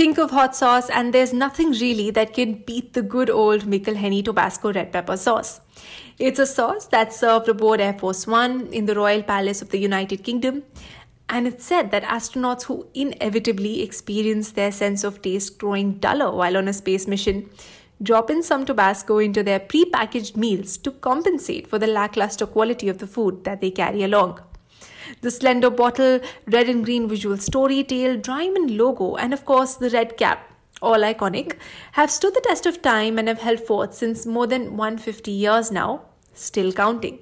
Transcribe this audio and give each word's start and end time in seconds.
Think 0.00 0.16
of 0.16 0.30
hot 0.30 0.56
sauce, 0.56 0.88
and 0.88 1.12
there's 1.12 1.34
nothing 1.34 1.72
really 1.72 2.10
that 2.12 2.32
can 2.32 2.54
beat 2.66 2.94
the 2.94 3.02
good 3.02 3.28
old 3.28 3.64
McIlhenny 3.64 4.24
Tabasco 4.24 4.72
red 4.72 4.94
pepper 4.94 5.18
sauce. 5.18 5.60
It's 6.18 6.38
a 6.38 6.46
sauce 6.46 6.86
that's 6.86 7.18
served 7.18 7.50
aboard 7.50 7.82
Air 7.82 7.92
Force 7.92 8.26
One 8.26 8.72
in 8.72 8.86
the 8.86 8.94
Royal 8.94 9.22
Palace 9.22 9.60
of 9.60 9.68
the 9.68 9.78
United 9.78 10.24
Kingdom, 10.24 10.62
and 11.28 11.46
it's 11.46 11.66
said 11.66 11.90
that 11.90 12.04
astronauts 12.04 12.62
who 12.62 12.86
inevitably 12.94 13.82
experience 13.82 14.52
their 14.52 14.72
sense 14.72 15.04
of 15.04 15.20
taste 15.20 15.58
growing 15.58 15.98
duller 15.98 16.34
while 16.34 16.56
on 16.56 16.66
a 16.66 16.72
space 16.72 17.06
mission 17.06 17.50
drop 18.02 18.30
in 18.30 18.42
some 18.42 18.64
Tabasco 18.64 19.18
into 19.18 19.42
their 19.42 19.60
pre-packaged 19.60 20.34
meals 20.34 20.78
to 20.78 20.90
compensate 20.90 21.66
for 21.66 21.78
the 21.78 21.86
lackluster 21.86 22.46
quality 22.46 22.88
of 22.88 22.96
the 22.96 23.06
food 23.06 23.44
that 23.44 23.60
they 23.60 23.70
carry 23.70 24.02
along. 24.02 24.40
The 25.20 25.30
slender 25.30 25.70
bottle, 25.70 26.20
red 26.46 26.68
and 26.68 26.84
green 26.84 27.08
visual 27.08 27.36
story 27.36 27.84
tale, 27.84 28.16
diamond 28.16 28.76
logo, 28.76 29.16
and 29.16 29.32
of 29.32 29.44
course 29.44 29.74
the 29.74 29.90
red 29.90 30.16
cap, 30.16 30.50
all 30.80 30.98
iconic, 30.98 31.56
have 31.92 32.10
stood 32.10 32.34
the 32.34 32.40
test 32.40 32.66
of 32.66 32.82
time 32.82 33.18
and 33.18 33.28
have 33.28 33.40
held 33.40 33.60
forth 33.60 33.94
since 33.94 34.26
more 34.26 34.46
than 34.46 34.76
150 34.76 35.30
years 35.30 35.70
now, 35.70 36.02
still 36.34 36.72
counting. 36.72 37.18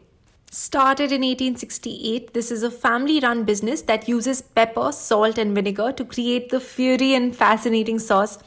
Started 0.51 1.13
in 1.13 1.21
1868, 1.21 2.33
this 2.33 2.51
is 2.51 2.63
a 2.63 2.71
family 2.71 3.21
run 3.21 3.45
business 3.45 3.83
that 3.83 4.09
uses 4.09 4.41
pepper, 4.41 4.93
salt, 4.93 5.37
and 5.37 5.55
vinegar 5.55 5.93
to 5.93 6.07
create 6.07 6.49
the 6.49 6.59
fiery 6.59 7.13
and 7.13 7.37
fascinating 7.37 7.99
sauce, 7.99 8.39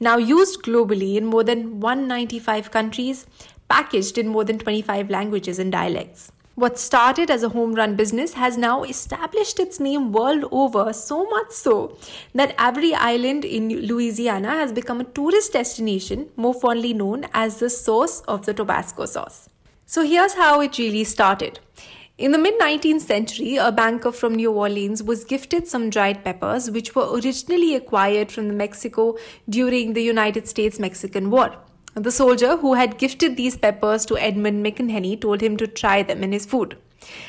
now 0.00 0.16
used 0.16 0.62
globally 0.62 1.16
in 1.16 1.26
more 1.26 1.44
than 1.44 1.78
195 1.80 2.70
countries, 2.70 3.26
packaged 3.68 4.16
in 4.16 4.26
more 4.26 4.42
than 4.42 4.58
25 4.58 5.10
languages 5.10 5.58
and 5.58 5.70
dialects. 5.70 6.32
What 6.56 6.78
started 6.78 7.30
as 7.30 7.42
a 7.42 7.48
home 7.50 7.74
run 7.74 7.94
business 7.94 8.34
has 8.34 8.58
now 8.58 8.82
established 8.82 9.60
its 9.60 9.78
name 9.78 10.12
world 10.12 10.44
over, 10.50 10.92
so 10.92 11.24
much 11.24 11.52
so 11.52 11.96
that 12.34 12.54
Avery 12.60 12.92
Island 12.92 13.44
in 13.44 13.68
Louisiana 13.86 14.50
has 14.50 14.72
become 14.72 15.00
a 15.00 15.04
tourist 15.04 15.52
destination, 15.52 16.28
more 16.36 16.52
fondly 16.52 16.92
known 16.92 17.26
as 17.32 17.60
the 17.60 17.70
source 17.70 18.20
of 18.28 18.46
the 18.46 18.52
Tabasco 18.52 19.06
sauce. 19.06 19.48
So 19.86 20.02
here's 20.02 20.34
how 20.34 20.60
it 20.60 20.76
really 20.76 21.04
started. 21.04 21.60
In 22.18 22.32
the 22.32 22.38
mid 22.38 22.58
19th 22.58 23.00
century, 23.00 23.56
a 23.56 23.72
banker 23.72 24.12
from 24.12 24.34
New 24.34 24.50
Orleans 24.50 25.02
was 25.02 25.24
gifted 25.24 25.68
some 25.68 25.88
dried 25.88 26.22
peppers, 26.24 26.70
which 26.70 26.94
were 26.94 27.14
originally 27.14 27.74
acquired 27.74 28.30
from 28.30 28.56
Mexico 28.56 29.16
during 29.48 29.94
the 29.94 30.02
United 30.02 30.46
States 30.46 30.78
Mexican 30.78 31.30
War. 31.30 31.56
The 31.94 32.12
soldier 32.12 32.56
who 32.56 32.74
had 32.74 32.98
gifted 32.98 33.36
these 33.36 33.56
peppers 33.56 34.06
to 34.06 34.16
Edmund 34.16 34.64
McIlhenny 34.64 35.20
told 35.20 35.40
him 35.40 35.56
to 35.56 35.66
try 35.66 36.02
them 36.04 36.22
in 36.22 36.30
his 36.30 36.46
food. 36.46 36.76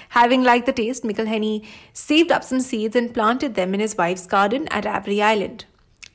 Having 0.09 0.43
liked 0.43 0.67
the 0.67 0.73
taste, 0.73 1.03
McIlhenny 1.03 1.65
saved 1.93 2.31
up 2.31 2.43
some 2.43 2.59
seeds 2.59 2.95
and 2.95 3.13
planted 3.13 3.55
them 3.55 3.73
in 3.73 3.79
his 3.79 3.97
wife's 3.97 4.27
garden 4.27 4.67
at 4.67 4.85
Avery 4.85 5.21
Island. 5.21 5.65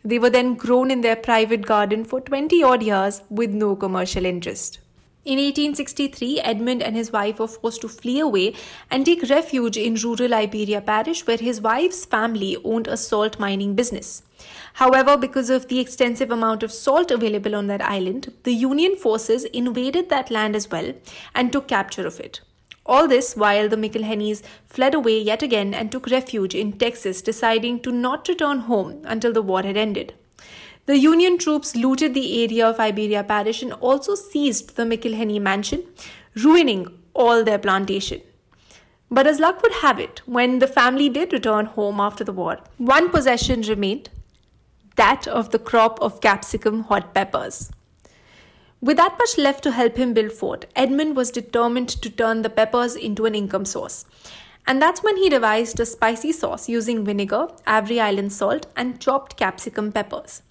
They 0.05 0.21
were 0.21 0.31
then 0.31 0.55
grown 0.55 0.93
in 0.93 1.01
their 1.01 1.17
private 1.17 1.67
garden 1.67 2.05
for 2.05 2.21
20 2.21 2.63
odd 2.63 2.83
years 2.83 3.23
with 3.29 3.51
no 3.51 3.75
commercial 3.75 4.25
interest. 4.25 4.79
In 5.27 5.41
1863, 5.41 6.41
Edmund 6.43 6.85
and 6.85 6.95
his 6.95 7.11
wife 7.11 7.41
were 7.41 7.49
forced 7.49 7.81
to 7.81 7.89
flee 7.89 8.21
away 8.21 8.55
and 8.93 9.05
take 9.05 9.29
refuge 9.29 9.77
in 9.77 9.97
rural 9.97 10.33
Iberia 10.33 10.81
Parish, 10.81 11.27
where 11.27 11.37
his 11.37 11.61
wife's 11.61 12.05
family 12.05 12.57
owned 12.63 12.87
a 12.87 12.97
salt 12.97 13.41
mining 13.41 13.75
business. 13.75 14.23
However, 14.75 15.17
because 15.17 15.51
of 15.51 15.67
the 15.67 15.81
extensive 15.81 16.31
amount 16.31 16.63
of 16.63 16.71
salt 16.71 17.11
available 17.11 17.57
on 17.57 17.67
that 17.67 17.83
island, 17.83 18.35
the 18.45 18.53
Union 18.53 18.95
forces 18.95 19.43
invaded 19.47 20.11
that 20.11 20.31
land 20.31 20.55
as 20.55 20.71
well 20.71 20.93
and 21.35 21.51
took 21.51 21.67
capture 21.67 22.07
of 22.07 22.21
it. 22.21 22.41
All 22.85 23.09
this 23.09 23.35
while 23.35 23.69
the 23.69 23.75
McIlhennys 23.75 24.45
fled 24.65 24.95
away 24.95 25.21
yet 25.21 25.43
again 25.43 25.75
and 25.75 25.91
took 25.91 26.07
refuge 26.07 26.55
in 26.55 26.75
Texas, 26.75 27.21
deciding 27.21 27.81
to 27.81 27.91
not 27.91 28.29
return 28.29 28.61
home 28.61 29.03
until 29.05 29.33
the 29.33 29.43
war 29.43 29.65
had 29.65 29.77
ended. 29.77 30.15
The 30.87 30.99
Union 30.99 31.37
troops 31.37 31.75
looted 31.75 32.15
the 32.15 32.45
area 32.45 32.65
of 32.65 32.79
Iberia 32.79 33.25
Parish 33.25 33.61
and 33.61 33.73
also 33.73 34.15
seized 34.15 34.77
the 34.77 34.85
McIlhenny 34.85 35.41
mansion, 35.41 35.83
ruining 36.37 36.87
all 37.13 37.43
their 37.43 37.59
plantation. 37.59 38.21
But 39.11 39.27
as 39.27 39.41
luck 39.41 39.63
would 39.63 39.73
have 39.83 39.99
it, 39.99 40.23
when 40.27 40.61
the 40.61 40.69
family 40.69 41.09
did 41.09 41.33
return 41.33 41.67
home 41.67 41.99
after 41.99 42.23
the 42.23 42.33
war, 42.33 42.59
one 42.79 43.11
possession 43.11 43.63
remained 43.63 44.11
that 44.95 45.27
of 45.27 45.51
the 45.51 45.59
crop 45.59 46.01
of 46.01 46.21
capsicum 46.21 46.85
hot 46.85 47.13
peppers. 47.15 47.73
With 48.81 48.97
that 48.99 49.19
much 49.19 49.37
left 49.39 49.65
to 49.65 49.73
help 49.73 49.97
him 49.97 50.15
build 50.15 50.31
fort, 50.31 50.67
Edmund 50.77 51.17
was 51.17 51.33
determined 51.33 51.89
to 51.89 52.11
turn 52.11 52.43
the 52.43 52.51
peppers 52.51 52.95
into 52.95 53.27
an 53.27 53.35
income 53.35 53.65
source. 53.65 54.05
And 54.69 54.81
that's 54.81 55.03
when 55.03 55.17
he 55.17 55.29
devised 55.29 55.81
a 55.81 55.87
spicy 55.87 56.31
sauce 56.31 56.69
using 56.69 57.05
vinegar, 57.05 57.49
Avery 57.67 58.01
Island 58.01 58.33
salt, 58.33 58.67
and 58.77 59.01
chopped 59.01 59.37
capsicum 59.37 59.91
peppers. 59.91 60.43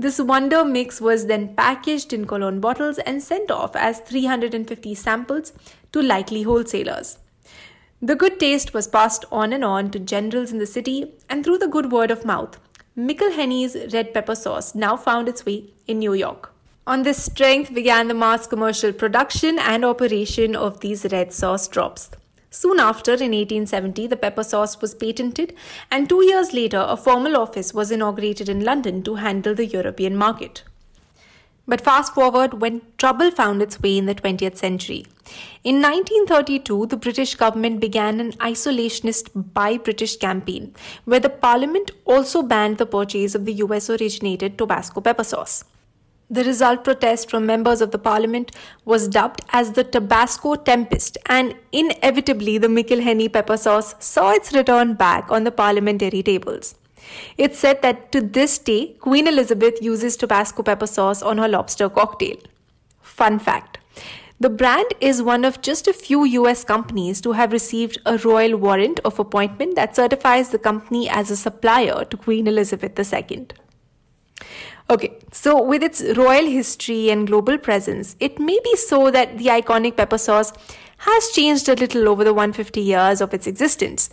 This 0.00 0.18
wonder 0.18 0.64
mix 0.64 0.98
was 0.98 1.26
then 1.26 1.54
packaged 1.54 2.14
in 2.14 2.26
cologne 2.26 2.58
bottles 2.58 2.96
and 3.00 3.22
sent 3.22 3.50
off 3.50 3.76
as 3.76 4.00
350 4.00 4.94
samples 4.94 5.52
to 5.92 6.00
likely 6.00 6.40
wholesalers. 6.40 7.18
The 8.00 8.14
good 8.14 8.40
taste 8.40 8.72
was 8.72 8.88
passed 8.88 9.26
on 9.30 9.52
and 9.52 9.62
on 9.62 9.90
to 9.90 9.98
generals 9.98 10.52
in 10.52 10.58
the 10.58 10.64
city, 10.64 11.12
and 11.28 11.44
through 11.44 11.58
the 11.58 11.68
good 11.68 11.92
word 11.92 12.10
of 12.10 12.24
mouth, 12.24 12.58
McIlhenny's 12.96 13.92
red 13.92 14.14
pepper 14.14 14.34
sauce 14.34 14.74
now 14.74 14.96
found 14.96 15.28
its 15.28 15.44
way 15.44 15.64
in 15.86 15.98
New 15.98 16.14
York. 16.14 16.50
On 16.86 17.02
this 17.02 17.22
strength 17.22 17.74
began 17.74 18.08
the 18.08 18.14
mass 18.14 18.46
commercial 18.46 18.94
production 18.94 19.58
and 19.58 19.84
operation 19.84 20.56
of 20.56 20.80
these 20.80 21.04
red 21.12 21.30
sauce 21.30 21.68
drops. 21.68 22.10
Soon 22.52 22.80
after, 22.80 23.12
in 23.12 23.30
1870, 23.30 24.08
the 24.08 24.16
pepper 24.16 24.42
sauce 24.42 24.80
was 24.80 24.92
patented, 24.92 25.54
and 25.88 26.08
two 26.08 26.24
years 26.24 26.52
later, 26.52 26.84
a 26.88 26.96
formal 26.96 27.36
office 27.36 27.72
was 27.72 27.92
inaugurated 27.92 28.48
in 28.48 28.64
London 28.64 29.04
to 29.04 29.14
handle 29.16 29.54
the 29.54 29.66
European 29.66 30.16
market. 30.16 30.64
But 31.68 31.80
fast 31.80 32.12
forward 32.12 32.60
when 32.60 32.82
trouble 32.98 33.30
found 33.30 33.62
its 33.62 33.80
way 33.80 33.96
in 33.96 34.06
the 34.06 34.16
20th 34.16 34.56
century. 34.56 35.06
In 35.62 35.76
1932, 35.80 36.86
the 36.86 36.96
British 36.96 37.36
government 37.36 37.78
began 37.78 38.18
an 38.18 38.32
isolationist 38.32 39.30
Buy 39.54 39.78
British 39.78 40.16
campaign, 40.16 40.74
where 41.04 41.20
the 41.20 41.28
parliament 41.28 41.92
also 42.04 42.42
banned 42.42 42.78
the 42.78 42.86
purchase 42.86 43.36
of 43.36 43.44
the 43.44 43.52
US 43.64 43.88
originated 43.88 44.58
Tabasco 44.58 45.00
pepper 45.00 45.22
sauce. 45.22 45.64
The 46.32 46.44
result 46.44 46.84
protest 46.84 47.28
from 47.28 47.44
members 47.44 47.80
of 47.80 47.90
the 47.90 47.98
parliament 47.98 48.52
was 48.84 49.08
dubbed 49.08 49.40
as 49.50 49.72
the 49.72 49.82
Tabasco 49.82 50.54
Tempest, 50.54 51.18
and 51.26 51.56
inevitably 51.72 52.56
the 52.56 52.68
McIlhenny 52.68 53.32
pepper 53.32 53.56
sauce 53.56 53.96
saw 53.98 54.30
its 54.30 54.52
return 54.52 54.94
back 54.94 55.32
on 55.32 55.42
the 55.42 55.50
parliamentary 55.50 56.22
tables. 56.22 56.76
It's 57.36 57.58
said 57.58 57.82
that 57.82 58.12
to 58.12 58.20
this 58.20 58.58
day, 58.58 58.94
Queen 59.00 59.26
Elizabeth 59.26 59.82
uses 59.82 60.16
Tabasco 60.16 60.62
pepper 60.62 60.86
sauce 60.86 61.20
on 61.20 61.38
her 61.38 61.48
lobster 61.48 61.88
cocktail. 61.88 62.36
Fun 63.02 63.40
fact 63.40 63.78
the 64.38 64.48
brand 64.48 64.94
is 65.00 65.20
one 65.20 65.44
of 65.44 65.60
just 65.60 65.86
a 65.86 65.92
few 65.92 66.24
US 66.24 66.64
companies 66.64 67.20
to 67.20 67.32
have 67.32 67.52
received 67.52 67.98
a 68.06 68.16
royal 68.16 68.56
warrant 68.56 68.98
of 69.00 69.18
appointment 69.18 69.74
that 69.74 69.94
certifies 69.94 70.48
the 70.48 70.58
company 70.58 71.10
as 71.10 71.30
a 71.30 71.36
supplier 71.36 72.06
to 72.06 72.16
Queen 72.16 72.46
Elizabeth 72.46 72.98
II. 72.98 73.48
Okay, 74.90 75.16
so 75.30 75.62
with 75.62 75.84
its 75.84 76.02
royal 76.16 76.46
history 76.46 77.10
and 77.10 77.24
global 77.24 77.56
presence, 77.56 78.16
it 78.18 78.40
may 78.40 78.58
be 78.64 78.74
so 78.74 79.08
that 79.12 79.38
the 79.38 79.44
iconic 79.44 79.96
pepper 79.96 80.18
sauce 80.18 80.52
has 80.96 81.28
changed 81.28 81.68
a 81.68 81.76
little 81.76 82.08
over 82.08 82.24
the 82.24 82.34
150 82.34 82.80
years 82.80 83.20
of 83.20 83.32
its 83.32 83.46
existence. 83.46 84.10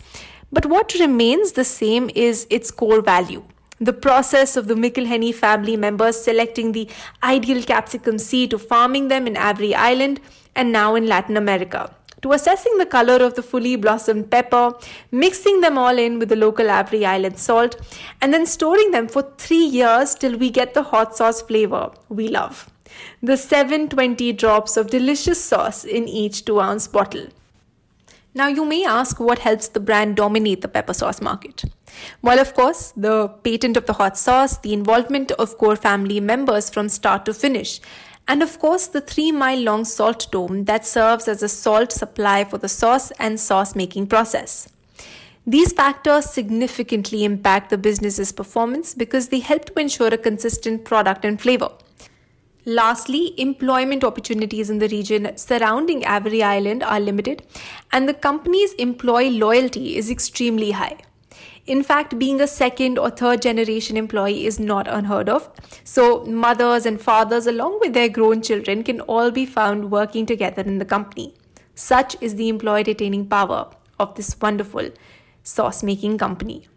But 0.51 0.67
what 0.67 0.93
remains 0.99 1.53
the 1.53 1.63
same 1.63 2.11
is 2.13 2.45
its 2.51 2.69
core 2.69 3.01
value. 3.01 3.43
The 3.79 3.91
process 3.91 4.55
of 4.55 4.67
the 4.67 4.75
McIlhenny 4.75 5.33
family 5.33 5.77
members 5.77 6.21
selecting 6.21 6.73
the 6.73 6.87
ideal 7.23 7.63
capsicum 7.63 8.19
seed 8.19 8.51
to 8.51 8.59
farming 8.59 9.07
them 9.07 9.25
in 9.25 9.35
Avery 9.35 9.73
Island 9.73 10.19
and 10.55 10.71
now 10.71 10.93
in 10.93 11.07
Latin 11.07 11.37
America 11.37 11.91
to 12.21 12.31
assessing 12.31 12.77
the 12.77 12.85
color 12.85 13.17
of 13.23 13.35
the 13.35 13.43
fully 13.43 13.75
blossomed 13.75 14.29
pepper, 14.31 14.73
mixing 15.11 15.61
them 15.61 15.77
all 15.77 15.97
in 15.97 16.19
with 16.19 16.29
the 16.29 16.35
local 16.35 16.69
Avery 16.69 17.05
Island 17.05 17.37
salt, 17.37 17.79
and 18.21 18.33
then 18.33 18.45
storing 18.45 18.91
them 18.91 19.07
for 19.07 19.23
three 19.37 19.65
years 19.65 20.15
till 20.15 20.37
we 20.37 20.49
get 20.49 20.73
the 20.73 20.83
hot 20.83 21.15
sauce 21.15 21.41
flavor 21.41 21.91
we 22.09 22.27
love. 22.27 22.69
The 23.21 23.37
720 23.37 24.33
drops 24.33 24.77
of 24.77 24.89
delicious 24.89 25.43
sauce 25.43 25.83
in 25.83 26.07
each 26.07 26.45
2 26.45 26.59
ounce 26.59 26.87
bottle. 26.87 27.27
Now, 28.33 28.47
you 28.47 28.65
may 28.65 28.85
ask 28.85 29.19
what 29.19 29.39
helps 29.39 29.67
the 29.67 29.79
brand 29.79 30.15
dominate 30.15 30.61
the 30.61 30.67
pepper 30.67 30.93
sauce 30.93 31.21
market. 31.21 31.63
Well, 32.21 32.39
of 32.39 32.53
course, 32.53 32.93
the 32.95 33.29
patent 33.29 33.77
of 33.77 33.87
the 33.87 33.93
hot 33.93 34.15
sauce, 34.15 34.59
the 34.59 34.73
involvement 34.73 35.31
of 35.33 35.57
core 35.57 35.75
family 35.75 36.19
members 36.19 36.69
from 36.69 36.87
start 36.87 37.25
to 37.25 37.33
finish, 37.33 37.81
and 38.27 38.43
of 38.43 38.59
course 38.59 38.87
the 38.87 39.01
3 39.01 39.31
mile 39.31 39.59
long 39.59 39.85
salt 39.85 40.27
dome 40.31 40.65
that 40.65 40.85
serves 40.85 41.27
as 41.27 41.41
a 41.41 41.49
salt 41.49 41.91
supply 41.91 42.43
for 42.43 42.57
the 42.57 42.69
sauce 42.69 43.11
and 43.19 43.39
sauce 43.39 43.75
making 43.75 44.07
process. 44.07 44.67
These 45.45 45.71
factors 45.71 46.25
significantly 46.25 47.23
impact 47.23 47.69
the 47.69 47.77
business's 47.77 48.33
performance 48.33 48.93
because 48.93 49.29
they 49.29 49.39
help 49.39 49.65
to 49.65 49.79
ensure 49.79 50.09
a 50.09 50.17
consistent 50.17 50.83
product 50.83 51.23
and 51.23 51.39
flavor. 51.39 51.69
Lastly, 52.65 53.33
employment 53.39 54.03
opportunities 54.03 54.69
in 54.69 54.79
the 54.79 54.89
region 54.89 55.37
surrounding 55.37 56.03
Avery 56.03 56.43
Island 56.43 56.83
are 56.83 56.99
limited, 56.99 57.43
and 57.93 58.09
the 58.09 58.13
company's 58.13 58.73
employee 58.73 59.39
loyalty 59.39 59.95
is 59.95 60.09
extremely 60.09 60.71
high. 60.71 60.97
In 61.67 61.83
fact, 61.83 62.17
being 62.17 62.39
a 62.39 62.47
second 62.47 62.97
or 62.97 63.09
third 63.09 63.41
generation 63.41 63.97
employee 63.97 64.45
is 64.45 64.57
not 64.57 64.87
unheard 64.87 65.27
of. 65.27 65.49
So, 65.83 66.23
mothers 66.23 66.85
and 66.85 66.99
fathers, 66.99 67.45
along 67.45 67.81
with 67.81 67.93
their 67.93 68.07
grown 68.07 68.41
children, 68.41 68.83
can 68.83 69.01
all 69.01 69.31
be 69.31 69.45
found 69.45 69.91
working 69.91 70.25
together 70.25 70.61
in 70.61 70.77
the 70.77 70.85
company. 70.85 71.35
Such 71.75 72.15
is 72.21 72.35
the 72.35 72.47
employee 72.47 72.85
retaining 72.87 73.27
power 73.27 73.69
of 73.99 74.15
this 74.15 74.39
wonderful 74.41 74.91
sauce 75.43 75.83
making 75.83 76.17
company. 76.17 76.69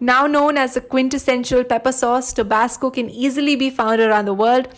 Now 0.00 0.26
known 0.26 0.58
as 0.58 0.74
the 0.74 0.80
quintessential 0.80 1.62
pepper 1.62 1.92
sauce, 1.92 2.32
Tabasco 2.32 2.90
can 2.90 3.08
easily 3.08 3.54
be 3.54 3.70
found 3.70 4.00
around 4.00 4.24
the 4.24 4.34
world 4.34 4.68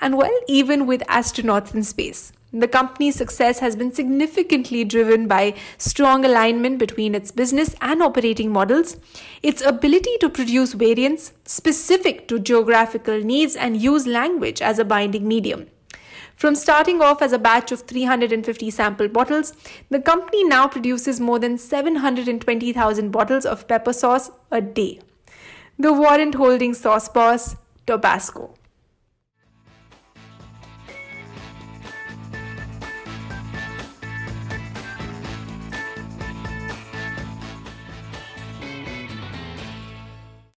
and, 0.00 0.16
well, 0.16 0.40
even 0.48 0.86
with 0.86 1.02
astronauts 1.02 1.74
in 1.74 1.82
space. 1.82 2.32
The 2.52 2.66
company's 2.66 3.14
success 3.14 3.60
has 3.60 3.76
been 3.76 3.92
significantly 3.92 4.82
driven 4.82 5.28
by 5.28 5.54
strong 5.78 6.24
alignment 6.24 6.78
between 6.78 7.14
its 7.14 7.30
business 7.30 7.76
and 7.80 8.02
operating 8.02 8.52
models, 8.52 8.96
its 9.40 9.62
ability 9.62 10.16
to 10.18 10.28
produce 10.28 10.72
variants 10.72 11.32
specific 11.44 12.26
to 12.26 12.40
geographical 12.40 13.20
needs, 13.20 13.54
and 13.54 13.80
use 13.80 14.04
language 14.04 14.60
as 14.60 14.80
a 14.80 14.84
binding 14.84 15.28
medium. 15.28 15.68
From 16.34 16.56
starting 16.56 17.00
off 17.00 17.22
as 17.22 17.32
a 17.32 17.38
batch 17.38 17.70
of 17.70 17.82
350 17.82 18.70
sample 18.70 19.06
bottles, 19.06 19.52
the 19.88 20.00
company 20.00 20.42
now 20.42 20.66
produces 20.66 21.20
more 21.20 21.38
than 21.38 21.56
720,000 21.56 23.10
bottles 23.10 23.46
of 23.46 23.68
pepper 23.68 23.92
sauce 23.92 24.30
a 24.50 24.60
day. 24.60 24.98
The 25.78 25.92
warrant 25.92 26.34
holding 26.34 26.74
sauce 26.74 27.08
boss, 27.08 27.54
Tabasco. 27.86 28.54